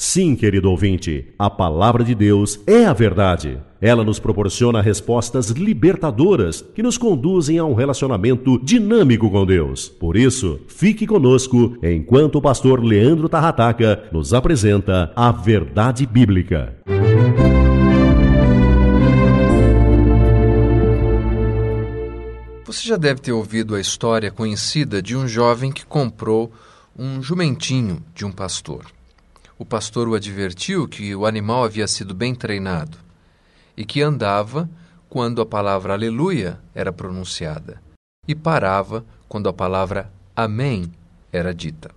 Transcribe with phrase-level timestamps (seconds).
[0.00, 3.58] Sim, querido ouvinte, a palavra de Deus é a verdade.
[3.80, 9.88] Ela nos proporciona respostas libertadoras que nos conduzem a um relacionamento dinâmico com Deus.
[9.88, 16.76] Por isso, fique conosco enquanto o pastor Leandro Tarrataca nos apresenta a verdade bíblica.
[22.64, 26.52] Você já deve ter ouvido a história conhecida de um jovem que comprou
[26.96, 28.84] um jumentinho de um pastor.
[29.58, 32.96] O pastor o advertiu que o animal havia sido bem treinado
[33.76, 34.70] e que andava
[35.08, 37.82] quando a palavra aleluia era pronunciada
[38.26, 40.92] e parava quando a palavra amém
[41.32, 41.90] era dita.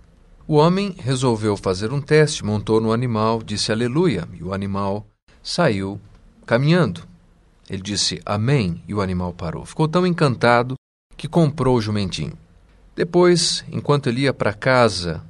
[0.48, 5.06] O homem resolveu fazer um teste, montou no animal, disse aleluia e o animal
[5.40, 6.00] saiu
[6.44, 7.02] caminhando.
[7.70, 9.64] Ele disse amém e o animal parou.
[9.64, 10.74] Ficou tão encantado
[11.16, 12.36] que comprou o jumentinho.
[12.96, 15.22] Depois, enquanto ele ia para casa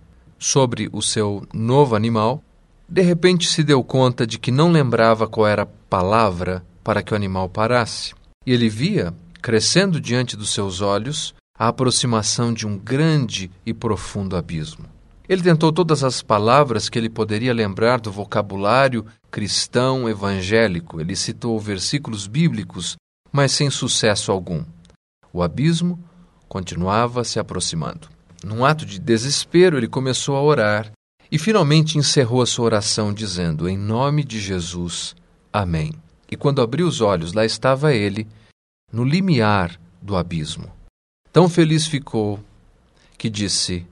[0.42, 2.42] sobre o seu novo animal,
[2.88, 7.12] de repente se deu conta de que não lembrava qual era a palavra para que
[7.12, 8.12] o animal parasse.
[8.44, 14.36] E ele via, crescendo diante dos seus olhos, a aproximação de um grande e profundo
[14.36, 14.84] abismo.
[15.28, 21.00] Ele tentou todas as palavras que ele poderia lembrar do vocabulário cristão evangélico.
[21.00, 22.96] Ele citou versículos bíblicos,
[23.30, 24.64] mas sem sucesso algum.
[25.32, 26.02] O abismo
[26.48, 28.08] continuava se aproximando.
[28.44, 30.92] Num ato de desespero, ele começou a orar
[31.30, 35.14] e finalmente encerrou a sua oração dizendo: Em nome de Jesus,
[35.52, 35.92] Amém.
[36.30, 38.26] E quando abriu os olhos, lá estava ele,
[38.90, 40.72] no limiar do abismo.
[41.30, 42.40] Tão feliz ficou
[43.18, 43.86] que disse: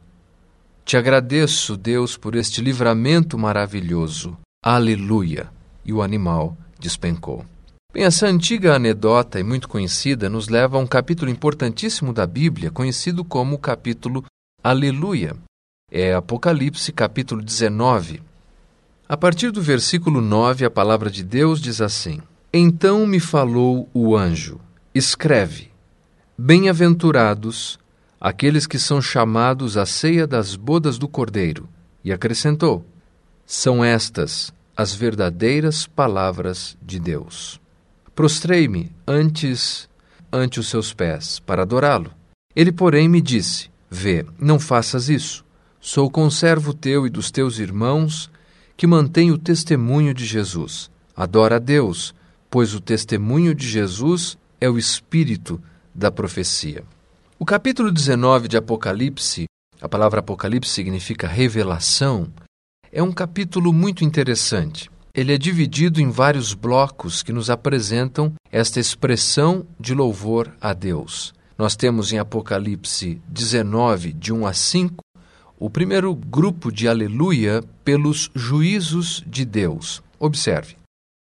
[0.84, 4.38] Te agradeço, Deus, por este livramento maravilhoso.
[4.64, 5.50] Aleluia!
[5.84, 7.44] E o animal despencou.
[7.92, 12.70] Bem, essa antiga anedota e muito conhecida nos leva a um capítulo importantíssimo da Bíblia,
[12.70, 14.24] conhecido como o capítulo
[14.62, 15.34] Aleluia.
[15.90, 18.22] É Apocalipse capítulo 19.
[19.08, 22.20] A partir do versículo 9, a palavra de Deus diz assim:
[22.52, 24.60] Então me falou o anjo:
[24.94, 25.70] Escreve:
[26.36, 27.78] Bem-aventurados
[28.20, 31.66] aqueles que são chamados à ceia das bodas do Cordeiro.
[32.04, 32.84] E acrescentou:
[33.46, 37.58] São estas as verdadeiras palavras de Deus.
[38.14, 39.88] Prostrei-me antes
[40.30, 42.10] ante os seus pés para adorá-lo.
[42.54, 45.44] Ele, porém, me disse: Vê, não faças isso.
[45.80, 48.30] Sou conservo teu e dos teus irmãos
[48.76, 50.90] que mantém o testemunho de Jesus.
[51.16, 52.14] Adora a Deus,
[52.48, 55.60] pois o testemunho de Jesus é o espírito
[55.94, 56.84] da profecia.
[57.38, 59.46] O capítulo 19 de Apocalipse,
[59.80, 62.32] a palavra Apocalipse significa revelação,
[62.92, 64.90] é um capítulo muito interessante.
[65.14, 71.34] Ele é dividido em vários blocos que nos apresentam esta expressão de louvor a Deus.
[71.60, 75.04] Nós temos em Apocalipse 19, de 1 a 5,
[75.58, 80.02] o primeiro grupo de aleluia pelos juízos de Deus.
[80.18, 80.76] Observe.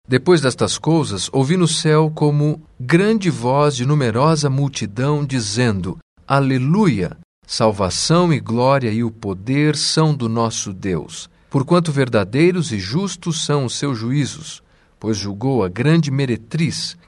[0.07, 5.97] Depois destas coisas, ouvi no céu como grande voz de numerosa multidão dizendo:
[6.29, 7.17] Aleluia!
[7.47, 13.65] Salvação e glória e o poder são do nosso Deus, porquanto verdadeiros e justos são
[13.65, 14.63] os seus juízos,
[15.01, 16.95] pois julgou a grande meretriz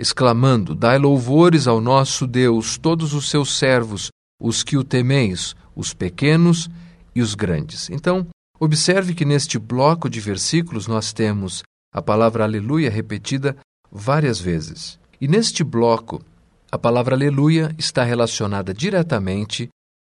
[0.00, 4.10] exclamando: Dai louvores ao nosso Deus, todos os seus servos,
[4.40, 6.68] os que o temeis, os pequenos
[7.14, 7.90] e os grandes.
[7.90, 8.26] Então,
[8.58, 11.62] observe que neste bloco de versículos nós temos
[11.92, 13.56] a palavra aleluia repetida
[13.92, 14.98] várias vezes.
[15.20, 16.22] E neste bloco,
[16.72, 19.68] a palavra aleluia está relacionada diretamente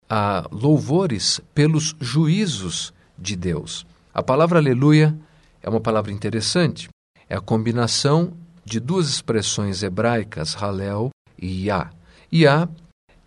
[0.10, 3.86] a louvores pelos juízos de Deus.
[4.14, 5.18] A palavra aleluia
[5.64, 6.90] é uma palavra interessante.
[7.30, 8.34] É a combinação
[8.70, 11.10] de duas expressões hebraicas, halel
[11.42, 11.90] e yah.
[12.32, 12.70] Yah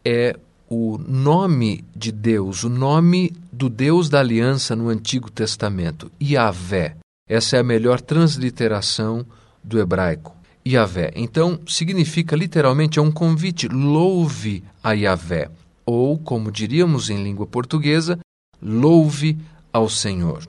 [0.04, 0.38] é
[0.70, 6.96] o nome de Deus, o nome do Deus da aliança no Antigo Testamento, Yahvé.
[7.28, 9.26] Essa é a melhor transliteração
[9.62, 10.34] do hebraico.
[10.66, 11.12] Yahvé.
[11.16, 15.50] Então, significa literalmente é um convite, louve a Yahvé.
[15.84, 18.18] Ou, como diríamos em língua portuguesa,
[18.62, 19.36] louve
[19.72, 20.46] ao Senhor.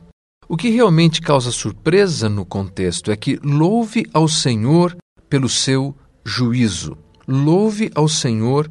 [0.48, 4.96] O que realmente causa surpresa no contexto é que louve ao Senhor
[5.30, 6.98] pelo seu juízo.
[7.28, 8.70] Louve ao Senhor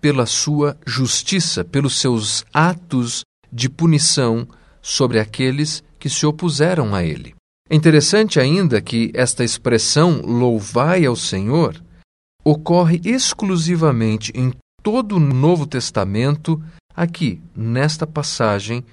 [0.00, 3.22] pela sua justiça, pelos seus atos
[3.52, 4.46] de punição
[4.80, 7.34] sobre aqueles que se opuseram a ele.
[7.68, 11.80] É interessante ainda que esta expressão louvai ao Senhor
[12.44, 14.52] ocorre exclusivamente em
[14.82, 16.60] todo o Novo Testamento,
[16.94, 18.84] aqui, nesta passagem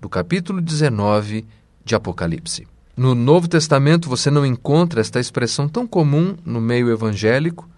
[0.00, 1.44] do capítulo 19
[1.84, 2.66] de Apocalipse.
[2.96, 7.68] No Novo Testamento você não encontra esta expressão tão comum no meio evangélico,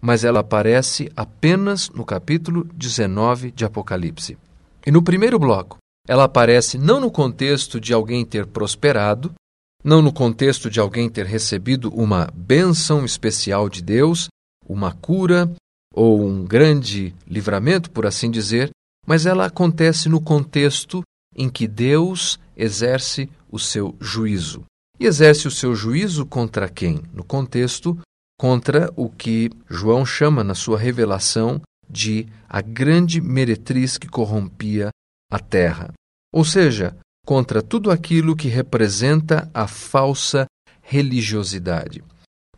[0.00, 4.36] mas ela aparece apenas no capítulo 19 de Apocalipse.
[4.86, 9.32] E no primeiro bloco, ela aparece não no contexto de alguém ter prosperado,
[9.82, 14.28] não no contexto de alguém ter recebido uma bênção especial de Deus,
[14.66, 15.50] uma cura
[15.94, 18.70] ou um grande livramento, por assim dizer,
[19.06, 21.02] mas ela acontece no contexto
[21.34, 24.64] em que Deus exerce o seu juízo.
[24.98, 27.00] E exerce o seu juízo contra quem?
[27.14, 27.96] No contexto,
[28.38, 34.90] contra o que João chama na sua revelação de a grande meretriz que corrompia
[35.30, 35.92] a terra.
[36.32, 40.46] Ou seja, contra tudo aquilo que representa a falsa
[40.82, 42.02] religiosidade.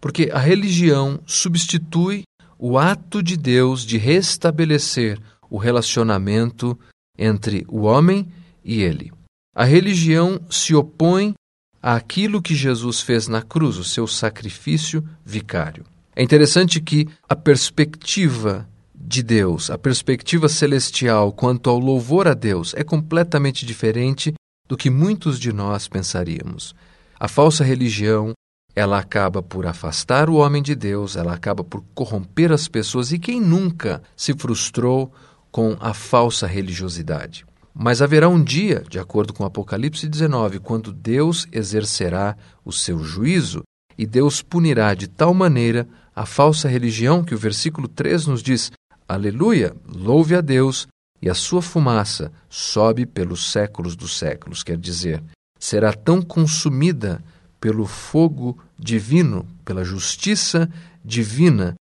[0.01, 2.23] Porque a religião substitui
[2.59, 5.19] o ato de Deus de restabelecer
[5.49, 6.79] o relacionamento
[7.19, 8.31] entre o homem
[8.65, 9.13] e ele.
[9.61, 11.35] A religião se opõe
[11.83, 15.85] àquilo que Jesus fez na cruz, o seu sacrifício vicário.
[16.17, 22.73] É interessante que a perspectiva de Deus, a perspectiva celestial quanto ao louvor a Deus
[22.75, 24.33] é completamente diferente
[24.67, 26.75] do que muitos de nós pensaríamos.
[27.19, 28.33] A falsa religião,
[28.75, 33.19] ela acaba por afastar o homem de Deus, ela acaba por corromper as pessoas e
[33.19, 35.13] quem nunca se frustrou
[35.51, 37.45] com a falsa religiosidade.
[37.75, 43.63] Mas haverá um dia, de acordo com Apocalipse 19, quando Deus exercerá o seu juízo
[43.97, 48.73] e Deus punirá de tal maneira a falsa religião que o versículo 3 nos diz:
[49.09, 50.89] Aleluia, louve a Deus,
[51.23, 55.23] e a sua fumaça sobe pelos séculos dos séculos, quer dizer,
[55.59, 57.23] será tão consumida
[57.61, 60.69] pelo fogo divino, pela justiça
[61.05, 61.75] divina,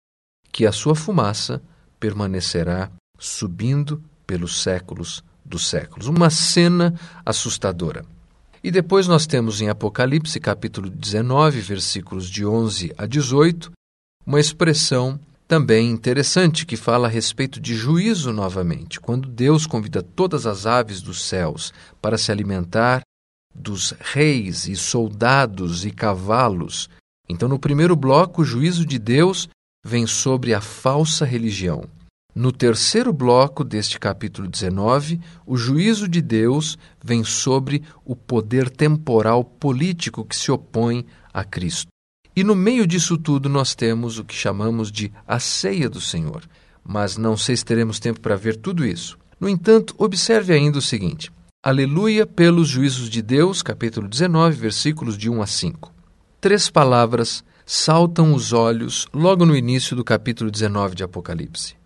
[0.50, 1.62] que a sua fumaça
[2.00, 6.08] permanecerá subindo pelos séculos dos séculos.
[6.08, 6.94] Uma cena
[7.24, 8.04] assustadora.
[8.62, 13.70] E depois nós temos em Apocalipse, capítulo 19, versículos de 11 a 18,
[14.26, 20.46] uma expressão também interessante que fala a respeito de juízo novamente, quando Deus convida todas
[20.46, 21.72] as aves dos céus
[22.02, 23.02] para se alimentar
[23.54, 26.90] dos reis e soldados e cavalos.
[27.28, 29.48] Então, no primeiro bloco, o juízo de Deus
[29.84, 31.84] vem sobre a falsa religião.
[32.38, 39.42] No terceiro bloco deste capítulo 19, o juízo de Deus vem sobre o poder temporal
[39.42, 41.86] político que se opõe a Cristo.
[42.36, 46.42] E no meio disso tudo nós temos o que chamamos de a ceia do Senhor.
[46.84, 49.16] Mas não sei se teremos tempo para ver tudo isso.
[49.40, 51.32] No entanto, observe ainda o seguinte:
[51.64, 55.90] Aleluia pelos juízos de Deus, capítulo 19, versículos de 1 a 5.
[56.38, 61.76] Três palavras saltam os olhos logo no início do capítulo 19 de Apocalipse.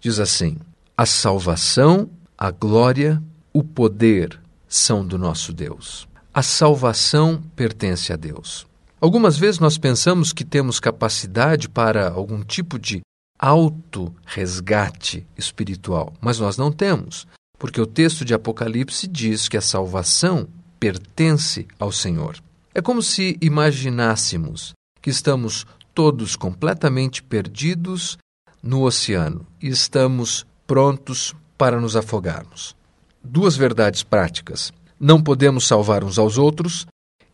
[0.00, 0.56] Diz assim:
[0.96, 6.08] A salvação, a glória, o poder são do nosso Deus.
[6.32, 8.66] A salvação pertence a Deus.
[9.00, 13.00] Algumas vezes nós pensamos que temos capacidade para algum tipo de
[13.38, 17.26] auto-resgate espiritual, mas nós não temos,
[17.58, 20.46] porque o texto de Apocalipse diz que a salvação
[20.78, 22.36] pertence ao Senhor.
[22.74, 28.16] É como se imaginássemos que estamos todos completamente perdidos
[28.62, 32.76] no oceano e estamos prontos para nos afogarmos.
[33.22, 36.86] Duas verdades práticas: não podemos salvar uns aos outros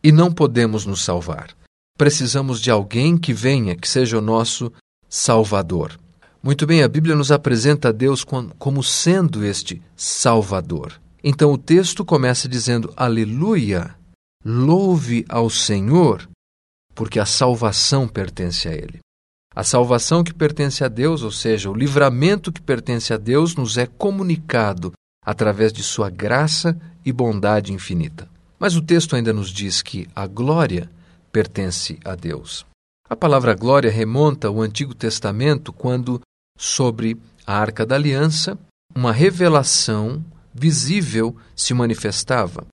[0.03, 1.55] e não podemos nos salvar.
[1.97, 4.71] Precisamos de alguém que venha, que seja o nosso
[5.09, 5.99] Salvador.
[6.43, 10.99] Muito bem, a Bíblia nos apresenta a Deus como sendo este Salvador.
[11.23, 13.95] Então o texto começa dizendo: Aleluia,
[14.45, 16.29] louve ao Senhor,
[16.93, 18.99] porque a salvação pertence a Ele.
[19.57, 23.75] A salvação que pertence a Deus, ou seja, o livramento que pertence a Deus, nos
[23.75, 24.93] é comunicado
[25.25, 28.29] através de Sua graça e bondade infinita.
[28.59, 30.87] Mas o texto ainda nos diz que a glória
[31.31, 32.67] pertence a Deus.
[33.09, 36.21] A palavra glória remonta ao Antigo Testamento, quando,
[36.55, 38.59] sobre a Arca da Aliança,
[38.95, 40.23] uma revelação
[40.53, 42.67] visível se manifestava.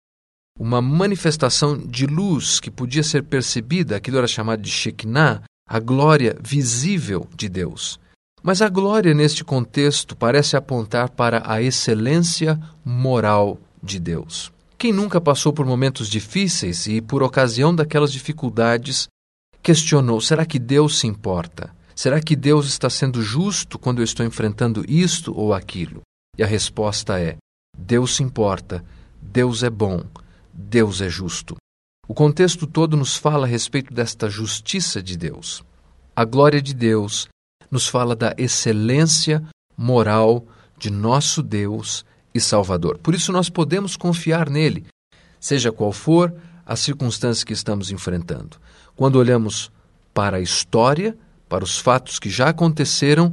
[0.60, 6.36] Uma manifestação de luz que podia ser percebida, aquilo era chamado de Shekinah, a glória
[6.42, 7.98] visível de Deus.
[8.42, 14.52] Mas a glória, neste contexto, parece apontar para a excelência moral de Deus.
[14.76, 19.08] Quem nunca passou por momentos difíceis e, por ocasião daquelas dificuldades,
[19.62, 21.74] questionou: será que Deus se importa?
[21.96, 26.02] Será que Deus está sendo justo quando eu estou enfrentando isto ou aquilo?
[26.36, 27.36] E a resposta é:
[27.76, 28.84] Deus se importa,
[29.22, 30.04] Deus é bom,
[30.52, 31.56] Deus é justo.
[32.06, 35.64] O contexto todo nos fala a respeito desta justiça de Deus.
[36.14, 37.28] A glória de Deus
[37.70, 39.42] nos fala da excelência
[39.76, 40.46] moral
[40.78, 42.98] de nosso Deus e Salvador.
[42.98, 44.84] Por isso nós podemos confiar nele,
[45.40, 46.34] seja qual for
[46.66, 48.58] a circunstância que estamos enfrentando.
[48.94, 49.72] Quando olhamos
[50.12, 51.16] para a história,
[51.48, 53.32] para os fatos que já aconteceram,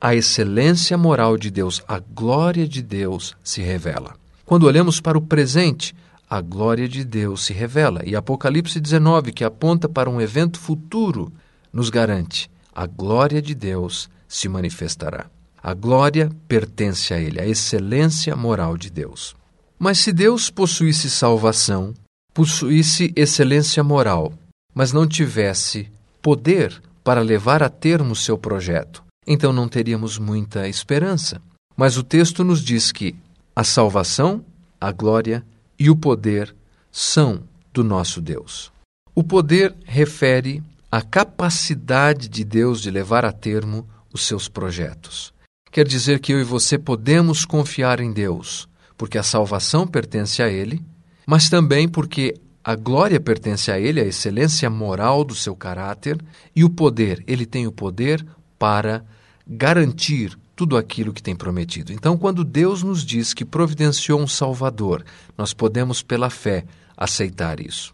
[0.00, 4.14] a excelência moral de Deus, a glória de Deus se revela.
[4.44, 5.94] Quando olhamos para o presente,
[6.32, 8.00] a glória de Deus se revela.
[8.06, 11.30] E Apocalipse 19, que aponta para um evento futuro,
[11.70, 15.26] nos garante: a glória de Deus se manifestará.
[15.62, 19.36] A glória pertence a Ele, a excelência moral de Deus.
[19.78, 21.92] Mas se Deus possuísse salvação,
[22.32, 24.32] possuísse excelência moral,
[24.74, 31.42] mas não tivesse poder para levar a termo seu projeto, então não teríamos muita esperança.
[31.76, 33.14] Mas o texto nos diz que
[33.54, 34.42] a salvação,
[34.80, 35.44] a glória
[35.82, 36.54] e o poder
[36.92, 38.70] são do nosso Deus.
[39.12, 45.34] O poder refere à capacidade de Deus de levar a termo os seus projetos.
[45.72, 50.48] Quer dizer que eu e você podemos confiar em Deus, porque a salvação pertence a
[50.48, 50.80] Ele,
[51.26, 56.16] mas também porque a glória pertence a Ele, a excelência moral do seu caráter,
[56.54, 58.24] e o poder, Ele tem o poder
[58.56, 59.04] para
[59.44, 61.92] garantir tudo aquilo que tem prometido.
[61.92, 65.04] Então, quando Deus nos diz que providenciou um Salvador,
[65.36, 66.64] nós podemos, pela fé,
[66.96, 67.92] aceitar isso.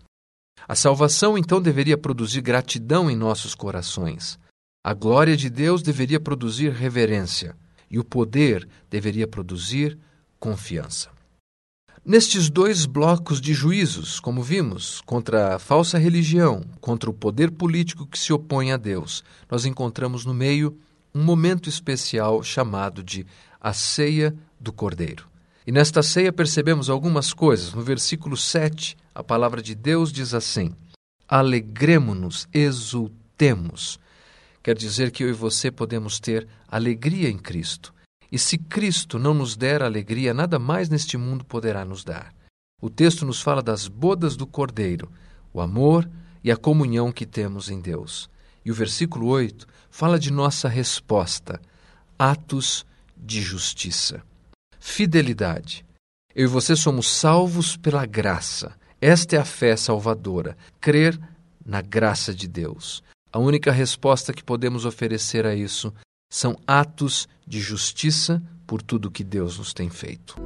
[0.67, 4.39] A salvação, então, deveria produzir gratidão em nossos corações.
[4.85, 7.57] A glória de Deus deveria produzir reverência
[7.91, 9.99] e o poder deveria produzir
[10.39, 11.11] confiança.
[12.05, 18.07] Nestes dois blocos de juízos, como vimos, contra a falsa religião, contra o poder político
[18.07, 20.79] que se opõe a Deus, nós encontramos no meio
[21.19, 23.27] um momento especial chamado de
[23.61, 25.27] a ceia do Cordeiro.
[25.67, 27.75] E nesta ceia percebemos algumas coisas.
[27.75, 30.75] No versículo 7, a palavra de Deus diz assim:
[31.29, 33.99] Alegremo-nos, exultemos
[34.69, 37.95] quer dizer que eu e você podemos ter alegria em Cristo.
[38.31, 42.35] E se Cristo não nos der alegria, nada mais neste mundo poderá nos dar.
[42.79, 45.11] O texto nos fala das bodas do Cordeiro,
[45.55, 46.07] o amor
[46.45, 48.29] e a comunhão que temos em Deus.
[48.69, 51.59] E o versículo 8 fala de nossa resposta,
[52.19, 52.85] atos
[53.17, 54.23] de justiça.
[54.79, 55.87] Fidelidade.
[56.35, 58.77] Eu e você somos salvos pela graça.
[59.01, 61.19] Esta é a fé salvadora, crer
[61.65, 63.03] na graça de Deus.
[63.33, 65.91] A única resposta que podemos oferecer a isso
[66.31, 70.37] são atos de justiça por tudo que Deus nos tem feito.